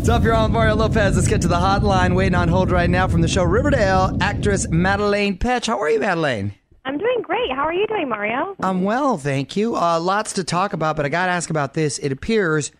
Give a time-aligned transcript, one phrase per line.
[0.00, 1.14] What's up, you're on Mario Lopez.
[1.14, 2.16] Let's get to the hotline.
[2.16, 5.66] Waiting on hold right now from the show Riverdale, actress Madelaine Petsch.
[5.66, 6.52] How are you, Madelaine?
[6.86, 7.52] I'm doing great.
[7.52, 8.56] How are you doing, Mario?
[8.62, 9.76] I'm well, thank you.
[9.76, 11.98] Uh, lots to talk about, but I got to ask about this.
[11.98, 12.72] It appears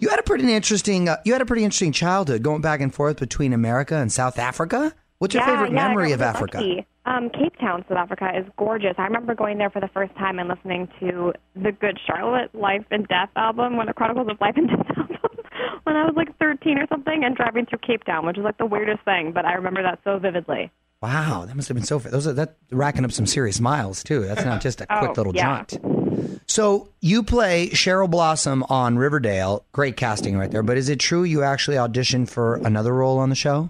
[0.00, 2.94] you had a pretty interesting uh, you had a pretty interesting childhood, going back and
[2.94, 4.94] forth between America and South Africa.
[5.18, 6.58] What's your yeah, favorite yeah, memory of Africa?
[6.58, 6.86] lucky.
[7.06, 8.94] Um, Cape Town, South Africa, is gorgeous.
[8.98, 12.84] I remember going there for the first time and listening to the Good Charlotte Life
[12.90, 15.05] and Death album, when the Chronicles of Life and Death album,
[15.84, 18.58] when I was like 13 or something, and driving through Cape Town, which is like
[18.58, 20.70] the weirdest thing, but I remember that so vividly.
[21.02, 21.98] Wow, that must have been so.
[21.98, 24.22] Those are that racking up some serious miles too.
[24.26, 25.64] That's not just a oh, quick Oh, little yeah.
[25.68, 26.40] jaunt.
[26.46, 29.64] So you play Cheryl Blossom on Riverdale.
[29.72, 30.62] Great casting right there.
[30.62, 33.68] But is it true you actually auditioned for another role on the show?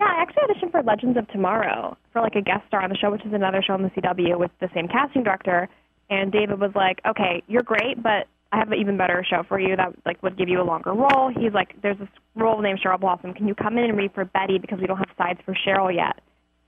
[0.00, 2.96] Yeah, I actually auditioned for Legends of Tomorrow for like a guest star on the
[2.96, 5.68] show, which is another show on the CW with the same casting director.
[6.08, 9.60] And David was like, "Okay, you're great, but I have an even better show for
[9.60, 12.80] you that like would give you a longer role." He's like, "There's this role named
[12.84, 13.34] Cheryl Blossom.
[13.34, 15.94] Can you come in and read for Betty because we don't have sides for Cheryl
[15.94, 16.20] yet?"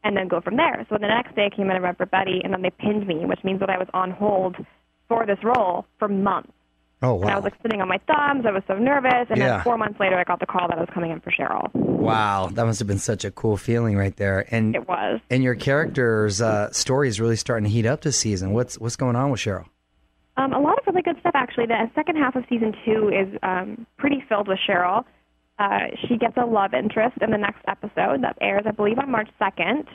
[0.05, 0.87] And then go from there.
[0.89, 3.07] So the next day I came in and read for Betty, and then they pinned
[3.07, 4.57] me, which means that I was on hold
[5.09, 6.53] for this role for months.
[7.01, 8.45] Oh And I was like sitting on my thumbs.
[8.47, 9.27] I was so nervous.
[9.31, 9.49] And Yeah.
[9.57, 11.73] then four months later, I got the call that I was coming in for Cheryl.
[11.75, 14.45] Wow, that must have been such a cool feeling right there.
[14.51, 15.21] And It was.
[15.31, 18.53] and your character's uh, story is really starting to heat up this season.
[18.53, 19.67] What's what's going on with Cheryl?
[20.37, 21.67] Um, a lot really good stuff, actually.
[21.67, 25.05] The second half of season two is um, pretty filled with Cheryl.
[25.59, 29.11] Uh, she gets a love interest in the next episode that airs, I believe, on
[29.11, 29.87] March 2nd.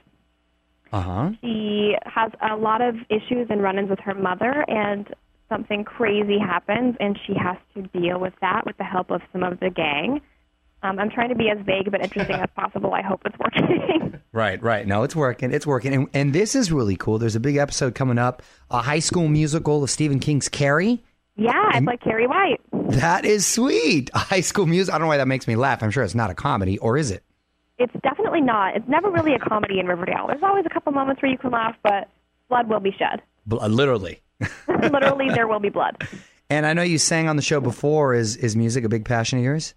[0.92, 1.32] Uh huh.
[1.42, 5.08] She has a lot of issues and run ins with her mother, and
[5.50, 9.44] something crazy happens, and she has to deal with that with the help of some
[9.44, 10.22] of the gang.
[10.84, 12.94] Um, I'm trying to be as vague but interesting as possible.
[12.94, 14.20] I hope it's working.
[14.36, 14.88] Right, right.
[14.88, 15.54] No, it's working.
[15.54, 15.94] It's working.
[15.94, 17.20] And, and this is really cool.
[17.20, 21.04] There's a big episode coming up, a high school musical of Stephen King's Carrie.
[21.36, 22.60] yeah, it's like Carrie White.
[22.72, 24.10] That is sweet.
[24.16, 24.92] High school music.
[24.92, 25.84] I don't know why that makes me laugh.
[25.84, 27.22] I'm sure it's not a comedy, or is it?
[27.78, 28.76] It's definitely not.
[28.76, 30.26] It's never really a comedy in Riverdale.
[30.28, 32.10] There's always a couple moments where you can laugh, but
[32.50, 33.22] blood will be shed.
[33.46, 34.20] Bl- uh, literally.
[34.68, 35.96] Literally, there will be blood.
[36.50, 38.16] And I know you sang on the show before.
[38.16, 39.76] Is is music a big passion of yours?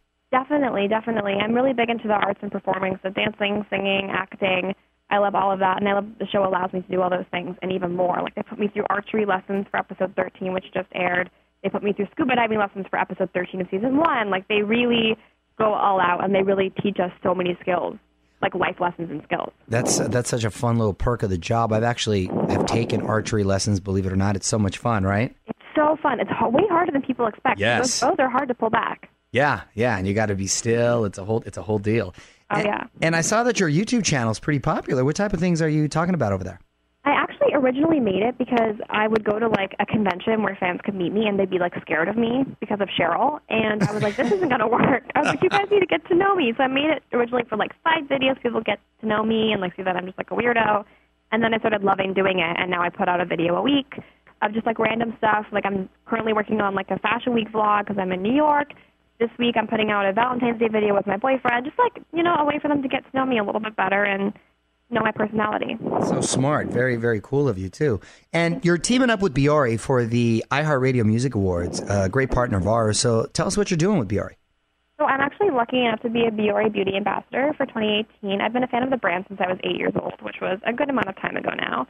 [0.76, 1.32] Definitely, definitely.
[1.42, 4.74] I'm really big into the arts and performing, so dancing, singing, acting.
[5.08, 7.08] I love all of that, and I love the show allows me to do all
[7.08, 8.20] those things and even more.
[8.20, 11.30] Like they put me through archery lessons for episode 13, which just aired.
[11.62, 14.30] They put me through scuba diving lessons for episode 13 of season one.
[14.30, 15.16] Like they really
[15.58, 17.96] go all out, and they really teach us so many skills,
[18.42, 19.52] like life lessons and skills.
[19.68, 21.72] That's that's such a fun little perk of the job.
[21.72, 23.80] I've actually have taken archery lessons.
[23.80, 25.34] Believe it or not, it's so much fun, right?
[25.46, 26.20] It's so fun.
[26.20, 27.60] It's h- way harder than people expect.
[27.60, 28.00] Yes.
[28.00, 29.08] Those bows are hard to pull back.
[29.36, 31.04] Yeah, yeah, and you got to be still.
[31.04, 32.14] It's a whole it's a whole deal.
[32.50, 32.84] Oh, and, yeah.
[33.02, 35.04] And I saw that your YouTube channel is pretty popular.
[35.04, 36.58] What type of things are you talking about over there?
[37.04, 40.80] I actually originally made it because I would go to like a convention where fans
[40.82, 43.40] could meet me and they'd be like scared of me because of Cheryl.
[43.50, 45.04] And I was like, this isn't going to work.
[45.14, 46.54] I was like, you guys need to get to know me.
[46.56, 48.42] So I made it originally for like side videos.
[48.42, 50.84] People get to know me and like see that I'm just like a weirdo.
[51.30, 52.56] And then I started loving doing it.
[52.58, 54.00] And now I put out a video a week
[54.40, 55.44] of just like random stuff.
[55.52, 58.72] Like I'm currently working on like a Fashion Week vlog because I'm in New York.
[59.18, 62.22] This week I'm putting out a Valentine's Day video with my boyfriend, just like, you
[62.22, 64.32] know, a way for them to get to know me a little bit better and
[64.90, 65.76] know my personality.
[66.06, 66.68] So smart.
[66.68, 68.00] Very, very cool of you, too.
[68.32, 72.68] And you're teaming up with Biore for the iHeartRadio Music Awards, a great partner of
[72.68, 72.98] ours.
[72.98, 74.34] So tell us what you're doing with Biore.
[74.98, 78.40] So I'm actually lucky enough to be a Biore Beauty Ambassador for 2018.
[78.40, 80.58] I've been a fan of the brand since I was eight years old, which was
[80.64, 81.86] a good amount of time ago now.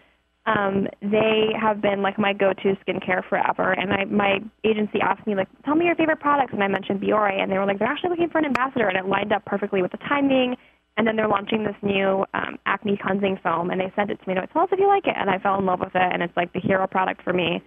[0.46, 5.34] Um, they have been like my go-to skincare forever, and I, my agency asked me
[5.34, 7.88] like, "Tell me your favorite products," and I mentioned Biore, and they were like, "They're
[7.88, 10.56] actually looking for an ambassador," and it lined up perfectly with the timing.
[10.98, 14.28] And then they're launching this new um, acne cleansing foam, and they sent it to
[14.28, 14.34] me.
[14.34, 16.12] And I tell us if you like it, and I fell in love with it,
[16.12, 17.60] and it's like the hero product for me.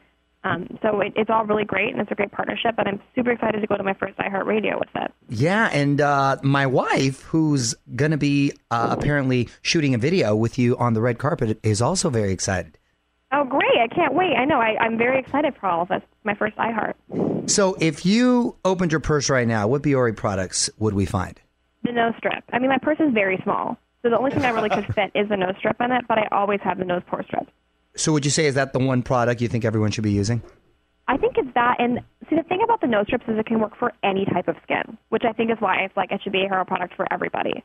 [0.43, 3.31] Um, so it, it's all really great, and it's a great partnership, and I'm super
[3.31, 5.11] excited to go to my first iHeartRadio with it.
[5.27, 10.57] Yeah, and uh, my wife, who's going to be uh, apparently shooting a video with
[10.57, 12.77] you on the red carpet, is also very excited.
[13.31, 13.77] Oh, great!
[13.79, 14.33] I can't wait.
[14.35, 14.59] I know.
[14.59, 16.01] I, I'm very excited for all of this.
[16.23, 17.49] My first iHeart.
[17.49, 21.39] So, if you opened your purse right now, what Biore products would we find?
[21.83, 22.43] The nose strip.
[22.51, 25.11] I mean, my purse is very small, so the only thing I really could fit
[25.13, 26.05] is the nose strip in it.
[26.07, 27.51] But I always have the nose pore strips.
[27.95, 30.41] So, would you say is that the one product you think everyone should be using?
[31.07, 31.99] I think it's that, and
[32.29, 34.55] see the thing about the nose strips is it can work for any type of
[34.63, 37.11] skin, which I think is why it's like it should be a hero product for
[37.11, 37.63] everybody.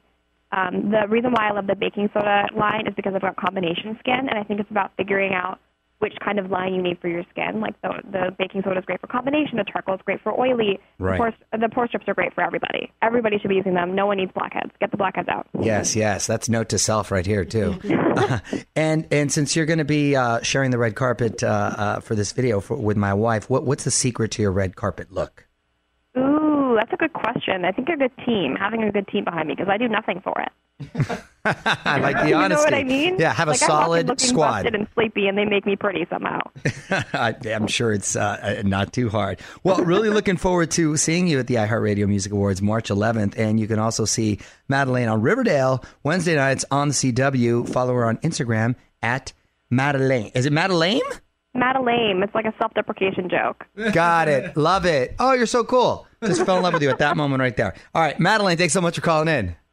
[0.50, 3.96] Um, the reason why I love the baking soda line is because I've got combination
[4.00, 5.60] skin, and I think it's about figuring out
[5.98, 7.60] which kind of line you need for your skin.
[7.60, 10.78] Like the the baking soda is great for combination, the charcoal is great for oily.
[10.98, 11.12] Right.
[11.12, 12.92] The, pore, the pore strips are great for everybody.
[13.02, 13.94] Everybody should be using them.
[13.94, 14.70] No one needs blackheads.
[14.80, 15.46] Get the blackheads out.
[15.58, 17.78] Yes, yes, that's note to self right here too.
[18.76, 22.14] and and since you're going to be uh, sharing the red carpet uh, uh, for
[22.14, 25.46] this video for, with my wife, what what's the secret to your red carpet look?
[26.16, 27.64] Ooh, that's a good question.
[27.64, 30.20] I think a good team, having a good team behind me, because I do nothing
[30.22, 30.50] for it.
[31.46, 32.54] I like the you honesty.
[32.56, 33.16] know what I mean?
[33.18, 34.50] Yeah, have a like, I walk solid looking squad.
[34.62, 36.40] busted and sleepy, and they make me pretty somehow.
[37.12, 39.40] I, I'm sure it's uh, uh, not too hard.
[39.62, 43.38] Well, really looking forward to seeing you at the iHeartRadio Music Awards March 11th.
[43.38, 44.38] And you can also see
[44.70, 47.68] Madelaine on Riverdale Wednesday nights on the CW.
[47.68, 49.32] Follow her on Instagram at
[49.70, 50.32] Madeline.
[50.34, 51.02] Is it Madeline?
[51.54, 52.22] Madeline.
[52.22, 53.64] it's like a self-deprecation joke.
[53.92, 54.56] Got it.
[54.56, 55.14] Love it.
[55.18, 56.06] Oh, you're so cool.
[56.24, 57.74] Just fell in love with you at that moment right there.
[57.94, 58.56] All right, Madelaine.
[58.56, 59.54] thanks so much for calling in.